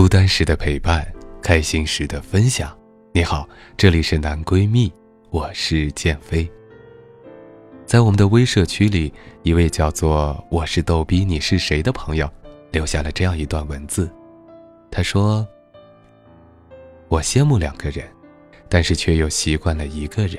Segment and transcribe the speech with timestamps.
[0.00, 1.06] 孤单时的陪伴，
[1.42, 2.74] 开心时的分享。
[3.12, 4.90] 你好，这里是男闺蜜，
[5.28, 6.50] 我是建飞。
[7.84, 9.12] 在我们的微社区里，
[9.42, 12.26] 一位叫做“我是逗逼，你是谁”的朋友
[12.72, 14.10] 留下了这样一段文字。
[14.90, 15.46] 他说
[17.08, 18.08] ：“我羡慕两个人，
[18.70, 20.38] 但是却又习惯了一个人。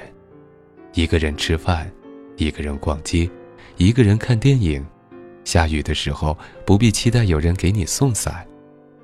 [0.95, 1.87] 一个人吃饭，
[2.35, 3.29] 一个人逛街，
[3.77, 4.83] 一个人看电影。
[5.45, 8.43] 下雨的时候，不必期待有人给你送伞。”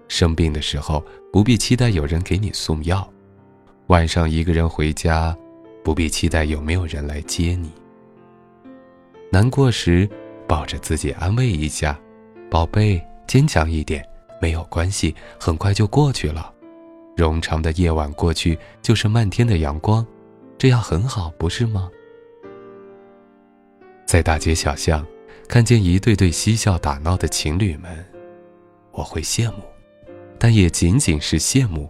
[0.08, 3.08] 生病的时候，不必期待有人给你送药；
[3.88, 5.36] 晚上一个人回家，
[5.84, 7.72] 不必期待有没有人来接你。
[9.32, 10.10] 难过时，
[10.48, 12.00] 抱着自己安慰一下
[12.50, 14.04] ：“宝贝，坚强一点，
[14.42, 16.54] 没有关系，很快就过去了。”
[17.18, 20.06] 冗长的夜晚过去，就是漫天的阳光，
[20.58, 21.90] 这样很好，不是吗？
[24.06, 25.06] 在大街小巷，
[25.50, 28.06] 看见一对对嬉笑打闹的情侣们，
[28.92, 29.64] 我会羡慕。
[30.40, 31.90] 但也仅仅是羡慕，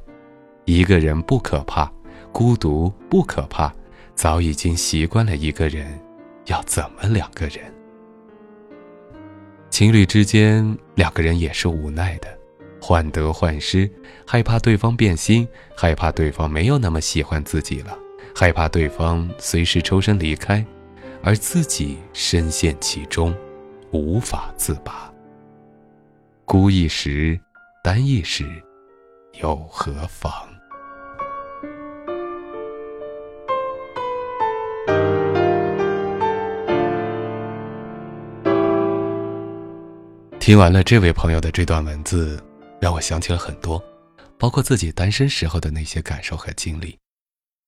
[0.66, 1.92] 一个人不可怕，
[2.32, 3.74] 孤独不可怕，
[4.16, 6.00] 早已经习惯了一个人，
[6.46, 7.60] 要怎么两个人？
[9.70, 12.28] 情侣之间，两个人也是无奈的，
[12.82, 13.90] 患得患失，
[14.26, 17.98] 害怕对方变心，害怕对方没有那么喜欢自己了，
[18.34, 20.66] 害怕对方随时抽身离开，
[21.22, 23.36] 而自己深陷其中，
[23.92, 25.14] 无法自拔。
[26.46, 27.38] 孤一时。
[27.84, 28.46] 单一时，
[29.42, 30.32] 又何妨？
[40.40, 42.42] 听完了这位朋友的这段文字，
[42.82, 43.82] 让我想起了很多，
[44.38, 46.98] 包括自己单身时候的那些感受和经历。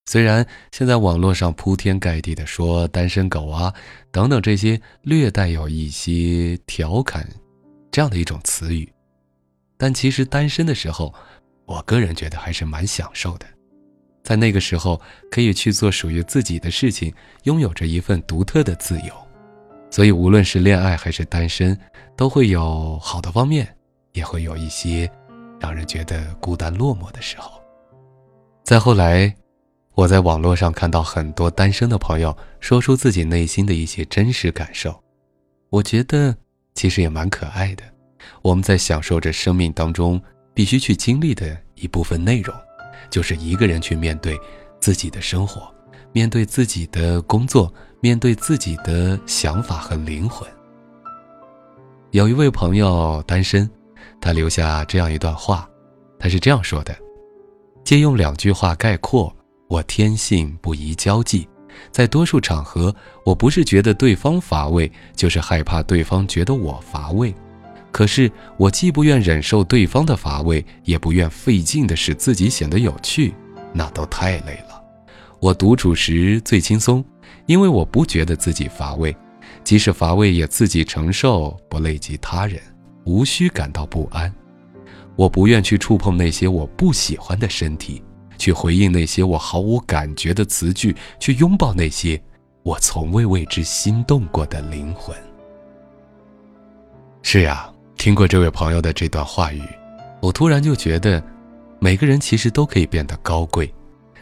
[0.06, 3.74] 虽然现在网络上铺天盖地的说“单身狗啊”
[4.12, 7.28] 等等这些略带有一些调侃
[7.92, 8.92] 这样的一种词语。
[9.80, 11.14] 但其实单身的时候，
[11.66, 13.46] 我个人觉得还是蛮享受的，
[14.24, 15.00] 在那个时候
[15.32, 17.14] 可以去做属于自己的事情，
[17.44, 19.14] 拥有着一份独特的自由。
[19.90, 21.80] 所以无论是恋爱还是单身，
[22.18, 23.74] 都会有好的方面，
[24.12, 25.10] 也会有一些
[25.62, 27.60] 让人觉得孤单落寞的时候。
[28.66, 29.34] 再后来，
[29.96, 35.02] 我在网络上看到很多单身的朋友说出自己内心的一些真实感受，
[35.70, 36.36] 我觉得
[36.76, 37.84] 其实也蛮可爱的。
[38.42, 40.22] 我们在享受着生命当中
[40.54, 42.56] 必须去经历的一部分内容，
[43.10, 44.38] 就是一个人去面对
[44.80, 45.74] 自己的生活，
[46.12, 50.48] 面对自己的工作，面对自己的想法和灵魂。
[52.12, 53.70] 有一位朋友单身，
[54.20, 55.70] 他留下这样一段话，
[56.18, 56.98] 他是这样说的：
[57.84, 59.34] 借用两句话概括，
[59.68, 61.48] 我天性不宜交际，
[61.92, 62.94] 在多数场合，
[63.24, 67.34] 我不是觉得对方乏味，就是害怕对方觉得我乏味。
[67.92, 73.34] 可是我既不愿忍受对方的乏味，也不愿费劲的使自己显得有趣，
[73.74, 74.82] 那都太累了。
[75.40, 77.04] 我独处时最轻松，
[77.48, 79.16] 因为我不觉得自己乏味，
[79.64, 82.62] 即使乏味也自己承受，不累及他人，
[83.06, 84.34] 无需感到不安。
[85.16, 88.04] 我不愿去触碰那些我不喜欢的身体，
[88.38, 92.22] 去回应那些我毫无感觉的词句，去拥抱那些
[92.64, 95.18] 我从未为之心动过的灵魂。
[97.24, 97.70] 是呀。
[98.00, 99.62] 听过这位朋友的这段话语，
[100.22, 101.22] 我突然就觉得，
[101.80, 103.72] 每个人其实都可以变得高贵，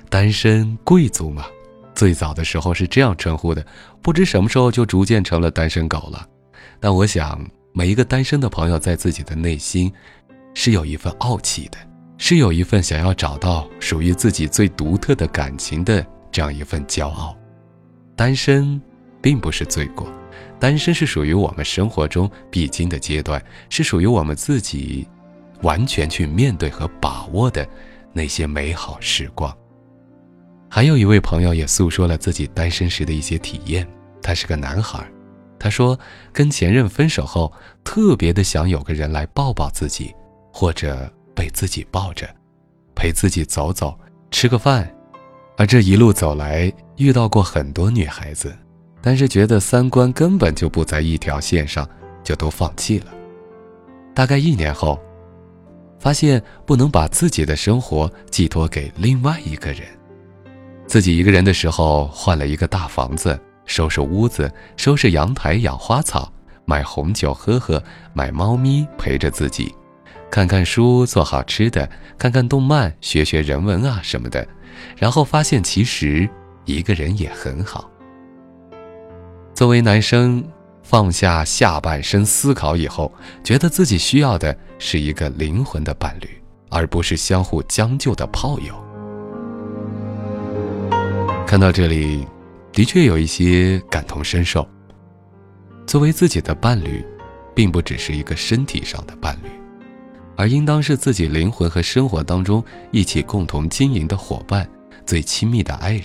[0.09, 1.45] 单身贵族嘛。
[1.93, 3.63] 最早的时候是这样称呼的，
[4.01, 6.27] 不知什么时候就逐渐成了单身狗了。
[6.79, 7.39] 但我想，
[7.71, 9.93] 每一个单身的朋友在自己的内心，
[10.55, 11.77] 是有一份傲气的，
[12.17, 17.37] 是有一份想要找到属于自己最独特的感情的这样一份骄傲。
[18.15, 18.81] 单身，
[19.21, 20.07] 并不是罪过，
[20.59, 25.07] 单身是属于我们生活中必经的阶段，是属于我们自己
[25.61, 27.67] 完全去面对和把握的
[28.13, 29.55] 那些美好时光。
[30.69, 33.87] 还有一位朋友也诉说了自己单身时的一些体验。
[34.21, 35.09] 他是个男孩，
[35.57, 35.97] 他说
[36.33, 37.53] 跟前任分手后，
[37.83, 40.13] 特别的想有个人来抱抱自己，
[40.51, 42.27] 或者被自己抱着，
[42.93, 43.97] 陪自己走走，
[44.29, 44.93] 吃个饭。
[45.55, 48.53] 而这一路走来，遇到过很多女孩子，
[49.01, 51.87] 但是觉得三观根本就不在一条线上，
[52.23, 53.05] 就都放弃了。
[54.13, 54.99] 大概一年后，
[55.99, 59.83] 发现不能把自己的生活寄托给另外一个人。
[60.87, 66.31] 自己一个人的时候，换了一个大房子，收拾屋子，收拾阳台，养花草，
[66.65, 67.81] 买红酒喝喝，
[68.13, 69.73] 买猫咪陪着自己，
[70.31, 74.47] 看看书，做好吃的，看看动漫，学学人文啊什么的。
[74.95, 76.27] 然后发现，其实
[76.65, 77.89] 一个人也很好。
[79.57, 80.47] 作为男生，
[80.83, 83.11] 放下下半身思考以后，
[83.43, 86.29] 觉得自己需要的是一个灵魂的伴侣，
[86.69, 88.75] 而不是相互将就的炮友。
[91.47, 92.27] 看到这里，
[92.71, 94.63] 的确有一些感同身受。
[95.87, 97.03] 作为自己的伴侣，
[97.55, 99.49] 并不只是一个身体上的伴侣，
[100.35, 104.69] 而应当是自己灵魂和生活当中一起共同经营的伙伴，
[105.03, 106.03] 最亲密的爱人。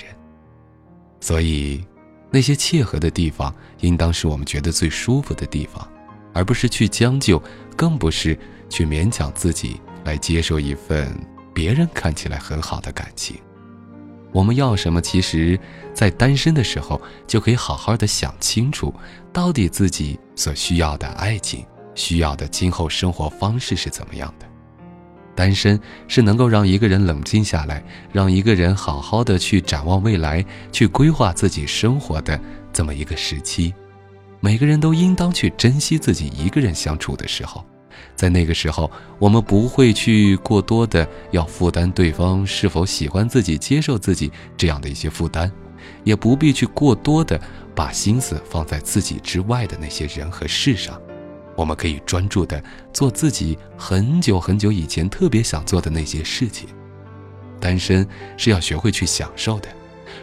[1.20, 1.84] 所以，
[2.32, 5.86] 那些契合的地方，应当是我们觉得最舒服的地方，
[6.32, 7.40] 而不是去将就，
[7.76, 8.36] 更不是
[8.70, 11.14] 去勉强自己来接受一份
[11.52, 13.36] 别人看起来很好的感情。
[14.32, 14.98] 我们要什么？
[15.02, 15.60] 其实，
[15.92, 18.94] 在单身的时候就可以好好的想清楚，
[19.30, 24.46] 到底自己所需要的爱情、需要的今后生活方式是怎么样的。
[25.34, 32.38] 单身是能够让一个人冷静下来，让一个人好好的去展望未来，去规划自己生活的
[32.72, 33.72] 这么一个时期。
[34.40, 37.64] 每个人都应当去珍惜自己一个人相处的时候。
[38.16, 45.50] 在那个时候，我们不会去过多的要负担对方是否喜欢自己、接受自己这样的一些负担，
[46.04, 47.40] 也不必去过多的
[47.74, 51.00] 把心思放在自己之外的那些人和事上。
[51.56, 52.62] 我们可以专注的
[52.92, 56.68] 做自己很久很久以前特别想做的那些事情。
[57.60, 58.06] 单身
[58.36, 59.68] 是要学会去享受的。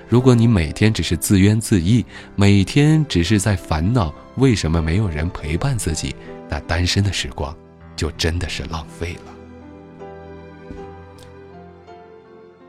[0.07, 2.03] 如果你每天只是自怨自艾，
[2.35, 6.15] 每天只是在烦恼为什么没有人陪伴自己，
[6.49, 7.55] 那单身的时光。
[7.95, 9.35] 就真的是浪费了。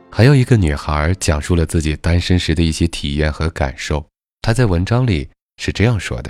[0.09, 4.05] 还有一个女孩讲述了自己单身时的一些体验和感受，
[4.41, 6.29] 她在文章里是这样说的：“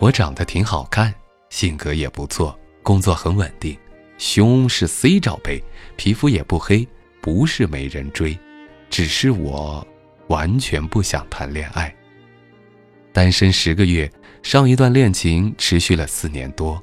[0.00, 1.14] 我长得挺好看，
[1.50, 3.78] 性格也不错，工作很稳定，
[4.18, 5.62] 胸是 C 罩杯，
[5.96, 6.84] 皮肤也不黑。”
[7.22, 8.34] 不是没人追，
[8.88, 9.86] 只是我
[10.28, 11.94] 完全不想谈恋爱。
[13.12, 14.10] 单身十个月，
[14.42, 16.82] 上一段恋情持续了四年多，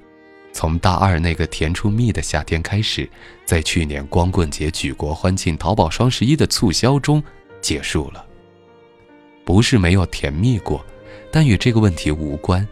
[0.53, 3.09] 从大二那个甜出蜜的夏天开始，
[3.45, 7.23] 在去年光棍节、举国欢庆、淘宝双十一的促销中
[7.59, 8.23] 结束了。
[9.43, 10.85] 不是没有甜蜜过，
[11.31, 12.63] 但与这个问题无关，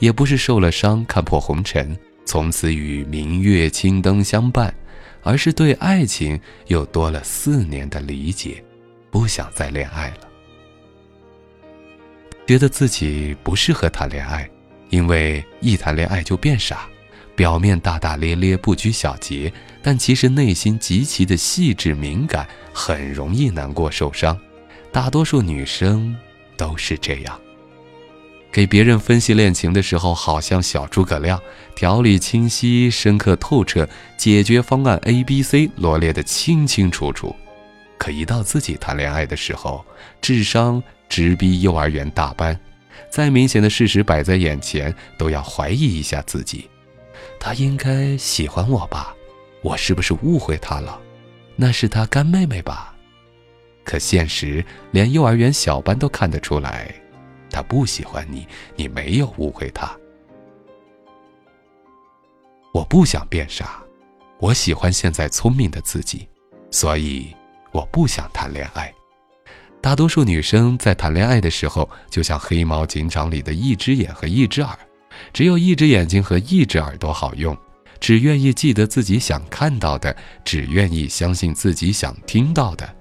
[0.00, 4.74] 也不是受了伤看破红尘，从此与明月青灯相伴。
[5.22, 8.64] 而是对爱情又多了四年的理解，
[9.10, 10.28] 不想再恋爱了，
[12.46, 14.48] 觉得自己不适合谈恋爱，
[14.88, 16.88] 因为一谈恋爱就变傻，
[17.36, 24.40] 表面大大咧咧不拘小节，但其实内心极其的细致敏感，很容易难过受伤，
[24.90, 26.16] 大多数女生
[26.56, 27.38] 都是这样。
[28.52, 31.40] 给别人分析恋情的时候，好像小诸葛亮，
[31.76, 37.34] 条理清晰、深刻透彻，解决方案 A、B、C 罗列的清清楚楚。
[37.96, 39.84] 可一到自己谈恋爱的时候，
[40.20, 42.58] 智商直逼幼儿园大班，
[43.08, 46.68] 再明显的事实摆在眼前，都要怀疑一下自己：
[47.38, 49.14] 他应该喜欢我吧？
[49.62, 50.98] 我是不是误会他了？
[51.54, 52.96] 那是他干妹妹吧？
[53.84, 56.92] 可现实连幼儿园小班都看得出来。
[57.50, 59.90] 他不喜欢你，你没有误会他。
[62.72, 63.82] 我不想变傻，
[64.38, 66.28] 我喜欢现在聪明的自己，
[66.70, 67.34] 所以
[67.72, 68.92] 我不想谈恋爱。
[69.82, 74.78] 大多数女生在谈恋爱的时候，就像黑猫警长里的一只眼和一只耳，
[75.32, 77.56] 只有一只眼睛和一只耳朵好用，
[77.98, 80.14] 只愿意记得自己想看到的，
[80.44, 82.99] 只愿意相信自己想听到的。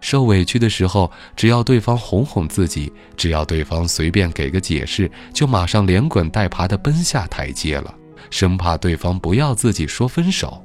[0.00, 7.94] 受委屈的时候，只要对方哄哄自己，只要对方随便给个解释，就马上连滚带爬地奔下台阶了，
[8.30, 10.62] 生怕对方不要自己说分手。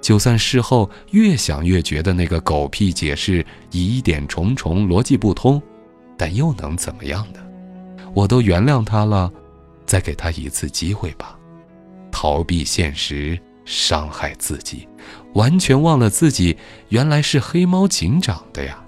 [0.00, 5.62] 就算事后越想越觉得那个狗屁解释疑点重重、逻辑不通，
[6.18, 7.40] 但又能怎么样呢？
[8.12, 9.32] 我都原谅他了，
[9.86, 11.38] 再给他一次机会吧。
[12.10, 14.86] 逃避现实，伤害自己，
[15.34, 16.56] 完全忘了自己
[16.88, 18.78] 原来是黑猫警长的呀。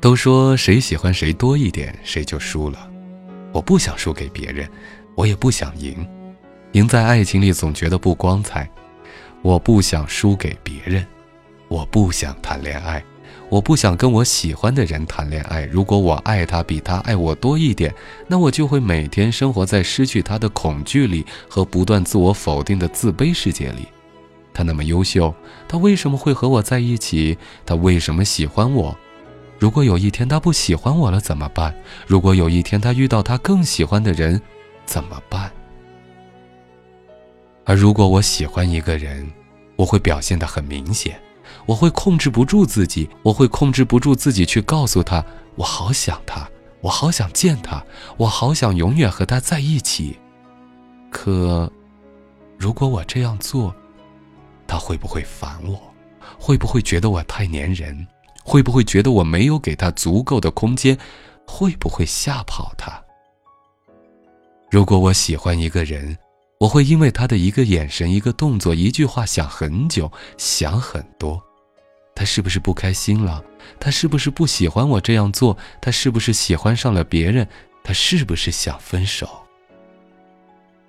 [0.00, 2.88] 都说谁喜欢谁多一点，谁就输了。
[3.52, 4.68] 我不想输给别人，
[5.16, 6.06] 我也不想赢。
[6.72, 8.68] 赢在爱情里总觉得不光彩。
[9.42, 11.04] 我不想输给别人，
[11.68, 13.02] 我不想谈恋爱，
[13.48, 15.64] 我不想跟我喜欢的人谈恋爱。
[15.64, 17.94] 如果我爱他比他爱我多一点，
[18.26, 23.88] 那我就会每天生活在失去他的恐惧里和不断自我否定的自卑世界里。
[24.58, 25.32] 他那么优秀，
[25.68, 27.38] 他为什么会和我在一起？
[27.64, 28.98] 他为什么喜欢我？
[29.56, 31.72] 如果有一天他不喜欢我了怎么办？
[32.08, 34.42] 如果有一天他遇到他更喜欢的人，
[34.84, 35.48] 怎么办？
[37.64, 39.30] 而如果我喜欢一个人，
[39.76, 41.20] 我会表现得很明显，
[41.64, 45.24] 我会控制不住自己，我会控制不住自己去告诉他，
[45.54, 46.50] 我好想他，
[46.80, 47.80] 我好想见他，
[48.16, 50.18] 我好想永远和他在一起。
[51.12, 51.70] 可，
[52.58, 53.72] 如果我这样做，
[54.78, 55.80] 会不会烦我？
[56.38, 58.06] 会不会觉得我太粘人？
[58.44, 60.96] 会不会觉得我没有给他足够的空间？
[61.46, 63.02] 会不会吓跑他？
[64.70, 66.16] 如果我喜欢一个人，
[66.60, 71.42] 我会因为他的一个眼神、一个动作、一句话想很久，想很多。
[72.14, 73.42] 他是不是不开心了？
[73.78, 75.56] 他是不是不喜欢我这样做？
[75.80, 77.48] 他是不是喜欢上了别人？
[77.82, 79.28] 他是不是想分手？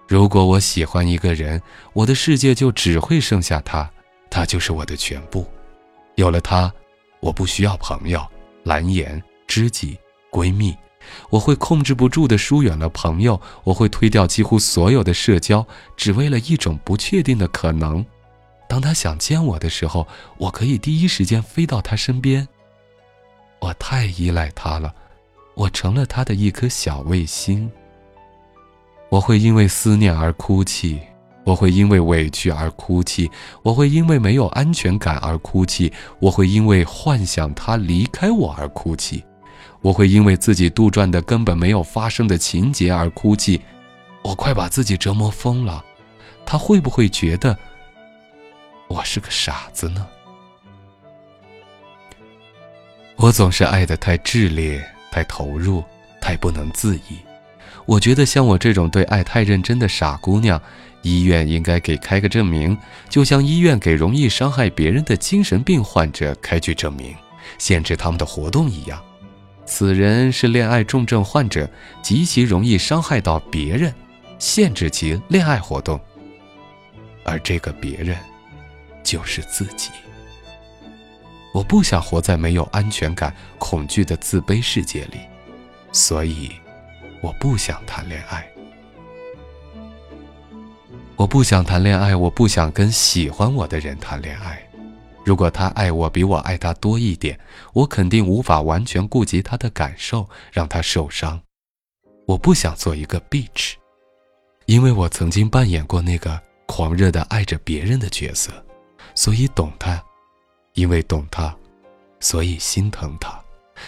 [0.09, 1.61] 如果我喜欢一个人，
[1.93, 3.87] 我的世界就只会剩下他，
[4.27, 5.45] 他就是我的全部。
[6.15, 6.73] 有了他，
[7.19, 8.27] 我不需要朋友、
[8.63, 9.95] 蓝颜、知己、
[10.31, 10.75] 闺蜜。
[11.29, 15.63] 我会控制不住的疏远了朋友，我会推掉几乎所有的社交，
[15.95, 18.03] 只为了一种不确定的可能。
[18.67, 20.07] 当他想见我的时候，
[20.39, 22.47] 我可以第一时间飞到他身边。
[23.59, 24.91] 我太依赖他了，
[25.53, 27.71] 我成了他的一颗小卫星。
[29.09, 30.99] 我会因为思念而哭泣，
[31.43, 33.29] 我会因为委屈而哭泣，
[33.63, 39.23] 我会因为没有安全感而哭泣，我会因为幻想他离开我而哭泣。
[39.81, 43.61] 我会因为自己杜撰的根本没有发生的情节而哭泣，
[44.23, 45.83] 我快把自己折磨疯了。
[46.45, 47.57] 他会不会觉得
[48.87, 50.05] 我是个傻子呢？
[53.15, 55.83] 我总是爱的太炽烈、太投入、
[56.21, 57.28] 太不能自已。
[57.85, 60.61] 我觉得像我这种对爱太认真的傻姑娘，
[61.01, 62.77] 医院应该给开个证明，
[63.09, 67.15] 就像医院给容易伤害别人的精神病患者开具证明，
[67.57, 69.01] 限制他们的活动一样。
[69.65, 71.69] 此人是恋爱重症患者，
[72.01, 73.93] 极其容易伤害到别人，
[74.39, 75.99] 限制其恋爱活动。
[77.23, 78.17] 而这个别人，
[79.03, 79.89] 就是自己。
[81.53, 85.19] 我不想活在没有安全感、恐惧的自卑世界里，
[85.91, 86.51] 所以
[87.21, 88.47] 我不想谈恋爱。
[91.15, 94.65] 我不想谈恋爱，我不想跟喜欢我的人谈恋爱。
[95.25, 97.37] 如果他爱我比我爱他多一点，
[97.73, 101.41] 我肯定无法完全顾及他的感受，让他受伤。
[102.25, 103.73] 我不想做一个 bitch，
[104.65, 108.51] 因为我曾经扮演过那个狂热的爱着别人的角色，
[109.13, 110.01] 所以懂他。
[110.75, 111.53] 因为懂他，
[112.21, 113.31] 所以心疼他；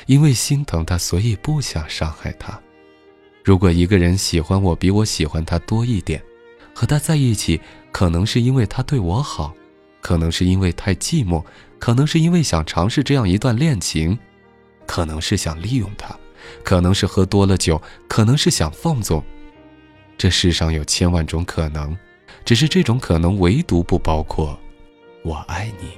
[0.07, 2.59] 因为心疼他，所以不想伤害他。
[3.43, 6.21] 如果一个人喜欢我比我喜欢他多一点，
[6.73, 7.59] 和他在一起，
[7.91, 9.53] 可能是因为他对我好。
[9.99, 11.43] 可能是因为太寂寞，
[11.77, 14.17] 可能是因为想尝试这样一段恋情，
[14.87, 16.17] 可能是想利用他，
[16.63, 19.23] 可能是喝多了酒，可能是想放纵。
[20.17, 21.95] 这世上有千万种可能，
[22.43, 24.59] 只是这种可能唯独不包括
[25.23, 25.91] 我爱你，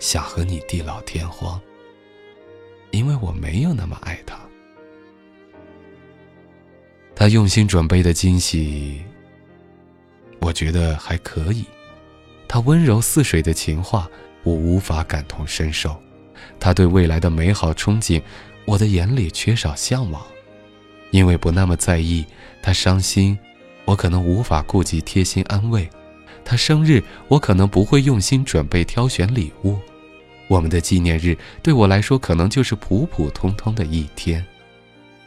[0.00, 1.60] 想和你地老天荒。
[2.90, 4.36] 因为我没有那么爱他。
[7.18, 9.00] 他用心准备的惊喜，
[10.38, 11.64] 我觉得还可以。
[12.46, 14.06] 他温柔似水的情话，
[14.42, 15.92] 我无法感同身受；
[16.60, 18.20] 他对未来的美好憧憬，
[18.66, 20.22] 我的眼里缺少向往。
[21.10, 22.22] 因为不那么在意，
[22.60, 23.36] 他伤心，
[23.86, 25.88] 我可能无法顾及贴心安慰；
[26.44, 29.76] 他生日，我可能不会用心准备挑选礼物；
[30.48, 34.44] 我们的纪念日，对我来说可能就是普普通通的一天。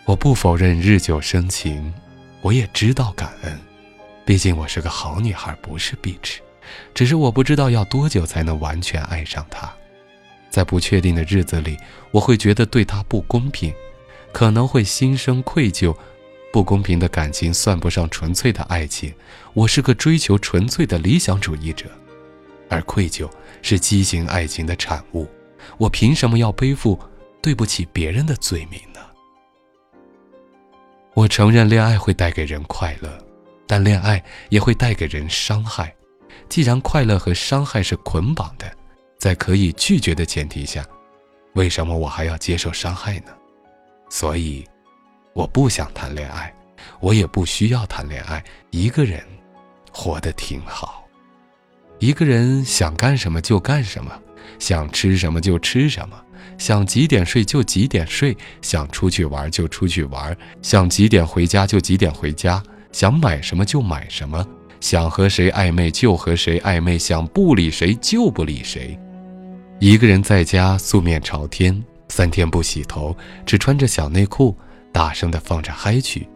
[0.10, 1.94] 我不否认日久生情，
[2.42, 3.60] 我也知道感恩，
[4.26, 6.38] 毕竟我是个好女孩，不是 bitch。
[6.96, 9.72] 只是我不知道要多久才能完全爱上他，
[10.50, 11.78] 在不确定的日子里，
[12.10, 13.72] 我会觉得对他不公平，
[14.32, 15.96] 可能会心生愧疚。
[16.52, 19.14] 不公平的感情算不上纯粹的爱情，
[19.54, 21.86] 我是个追求纯粹的理想主义者。
[22.68, 23.30] 而愧疚
[23.62, 25.28] 是畸形爱情的产物。
[25.78, 27.00] 我凭什么要背负
[27.44, 29.02] 对不起别人的罪名呢？
[31.14, 33.10] 我承认恋爱会带给人快乐，
[33.68, 35.94] 但恋爱也会带给人伤害。
[36.48, 38.72] 既然快乐和伤害是捆绑的，
[39.18, 40.86] 在可以拒绝的前提下，
[41.54, 43.32] 为什么我还要接受伤害呢？
[44.10, 44.66] 所以，
[45.34, 46.54] 我不想谈恋爱，
[47.00, 48.44] 我也不需要谈恋爱。
[48.72, 49.24] 一个人，
[49.92, 51.06] 活得挺好。
[52.00, 54.12] 一个人想干什么就干什么，
[54.58, 56.20] 想吃什么就吃什么，
[56.60, 62.62] 想几点睡就几点睡，想出去玩就出去玩，想几点回家就几点回家，
[62.92, 64.46] 想买什么就买什么，
[64.80, 68.96] 想和谁暧昧就和谁暧昧，想不理谁就不理谁。
[69.80, 71.84] 一个人在家素面朝天。
[72.12, 74.58] 三天不洗头，只穿着小内裤，
[74.92, 76.28] 大声的放着嗨曲，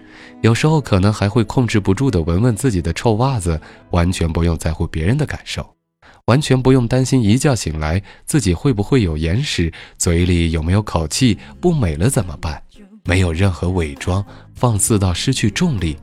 [0.42, 5.73] 有时候可能还会控制不住的闻闻自己的臭袜子，完全不用在乎别人的感受，
[6.26, 12.62] 完全不用担心一觉醒来自己会不会有眼屎，嘴里有没有口气，不美了怎么办？
[13.04, 14.26] 没有任何伪装，
[14.56, 15.98] 放肆到失去重力。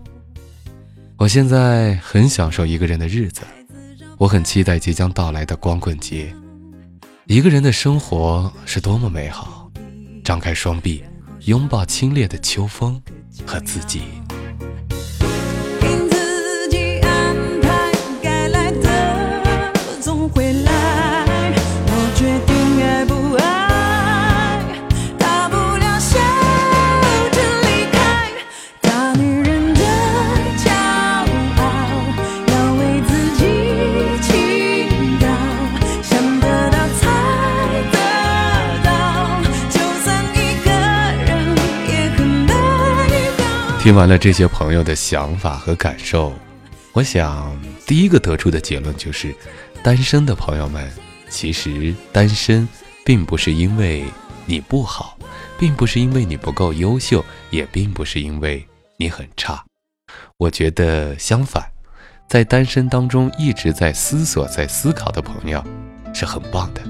[1.16, 3.40] 我现在很享受一个人的日子，
[4.18, 6.30] 我很期待即将到来的光棍节。
[7.26, 9.70] 一个人的生活是多么美好。
[10.22, 11.02] 张开双臂，
[11.46, 13.00] 拥抱清冽的秋风
[13.46, 14.02] 和自己。
[43.90, 46.32] 听完了这些朋友的想法和感受，
[46.92, 49.34] 我想第一个得出的结论就是：
[49.82, 50.88] 单身的朋友们，
[51.28, 52.68] 其实单身
[53.04, 54.04] 并不是因为
[54.46, 55.18] 你不好，
[55.58, 58.64] 并不是因为你不够优秀，也并不是因为
[58.96, 59.64] 你很差。
[60.36, 61.68] 我觉得相反，
[62.28, 65.60] 在单身当中一直在思索、在思考的朋友
[66.14, 66.80] 是很棒的，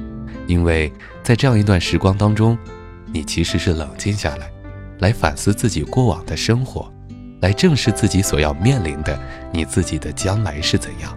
[0.46, 2.58] 因为在这样一段时光当中，
[3.10, 4.52] 你其实是冷静下来。
[5.00, 6.92] 来反思自己过往的生活，
[7.40, 9.18] 来正视自己所要面临的
[9.52, 11.16] 你自己的将来是怎样。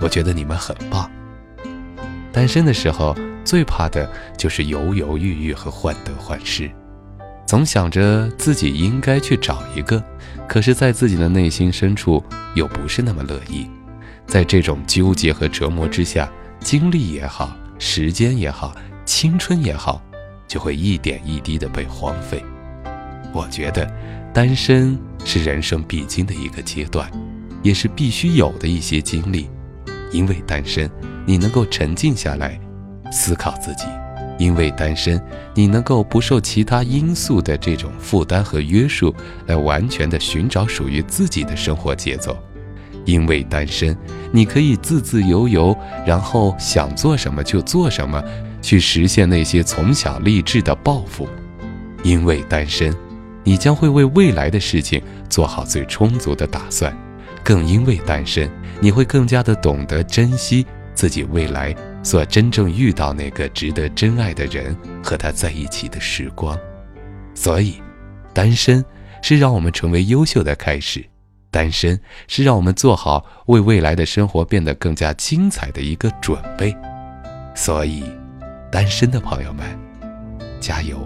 [0.00, 1.10] 我觉得你们很棒。
[2.32, 3.14] 单身的时候
[3.44, 6.70] 最怕的就是犹犹豫豫和患得患失，
[7.46, 10.02] 总想着自己应该去找一个，
[10.48, 12.22] 可是，在自己的内心深处
[12.54, 13.68] 又不是那么乐意。
[14.26, 20.00] 在这种纠结和折磨之下，精力也好，时间也好，青春也好，
[20.48, 22.42] 就会一点一滴的被荒废。
[23.32, 23.90] 我觉得，
[24.32, 27.10] 单身是人生必经的一个阶段，
[27.62, 29.48] 也是必须有的一些经历。
[30.10, 30.90] 因为单身，
[31.24, 32.60] 你能够沉静下来，
[33.10, 33.86] 思考自己；
[34.38, 35.18] 因为单身，
[35.54, 39.14] 你能够不受其他因素的这种负担和约束，
[39.46, 42.32] 来完全的寻找属于自己的生活节奏；
[43.06, 43.96] 因为单身，
[44.30, 45.74] 你可以自自由由，
[46.06, 48.22] 然后想做什么就做什么，
[48.60, 51.24] 去实现那些从小立志的抱负；
[52.02, 52.94] 因为单身。
[53.44, 56.96] 你将会为未来的事情做好最充足的打算，
[57.42, 58.50] 更因为单身，
[58.80, 66.56] 你会更加的懂得珍惜自己未来所真正遇到那个值得真爱的人和他在一起的时光。
[67.34, 67.80] 所以，
[68.32, 68.84] 单身
[69.22, 71.04] 是让我们成为优秀的开始，
[71.50, 76.76] 单身是让我们做好为未来的生活变得更加精彩的一个准备。
[77.54, 78.04] 所以，
[78.70, 79.66] 单身的朋友们，
[80.60, 80.98] 加油！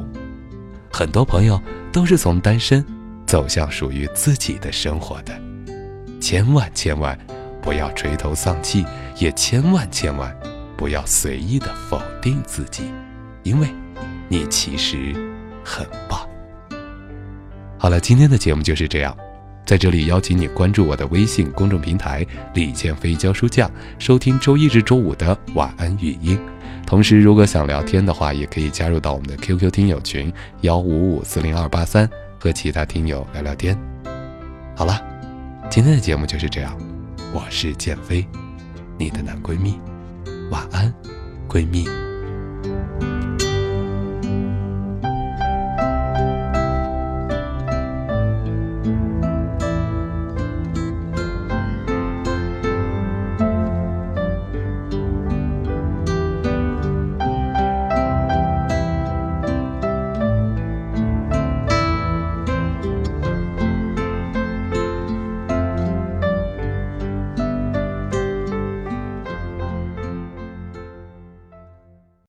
[0.96, 1.60] 很多朋友。
[1.96, 2.84] 都是从单身
[3.26, 5.32] 走向属于自己的生活的，
[6.20, 7.18] 千万千万
[7.62, 8.84] 不要垂头丧气，
[9.16, 10.30] 也千万千万
[10.76, 12.92] 不要随意的否定自己，
[13.44, 13.66] 因为，
[14.28, 15.14] 你其实
[15.64, 16.20] 很棒。
[17.78, 19.16] 好了，今天的节目就是这样，
[19.66, 22.24] 在这里邀请你关注我的微信公众平台
[22.54, 26.38] “李建飞教书匠”，收听周一至周五的晚安语音。
[26.86, 33.76] 同时，如果想聊天的话，也可以加入到我们的 QQ 听友群幺五五四零二八三，和其他听友聊聊天。
[34.76, 35.02] 好了，
[35.68, 36.78] 今天的节目就是这样，
[37.32, 38.24] 我是建飞，
[38.96, 39.80] 你的男闺蜜，
[40.48, 40.94] 晚安，
[41.48, 42.05] 闺蜜。